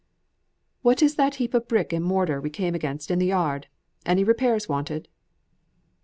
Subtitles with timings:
[0.81, 3.67] "What is that heap of brick and mortar we came against in the yard?
[4.03, 5.07] Any repairs wanted?"